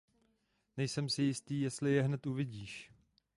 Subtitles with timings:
[0.77, 2.91] Nejsem si jistý, jestli je hned uvidíš.